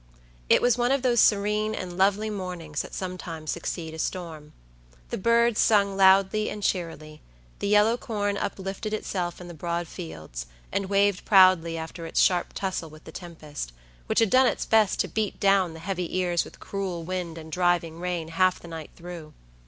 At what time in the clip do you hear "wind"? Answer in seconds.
17.03-17.37